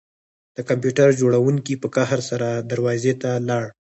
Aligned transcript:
د 0.55 0.57
کمپیوټر 0.69 1.07
جوړونکي 1.21 1.73
په 1.81 1.87
قهر 1.95 2.19
سره 2.29 2.47
دروازې 2.71 3.13
ته 3.21 3.31
لاړ 3.47 3.65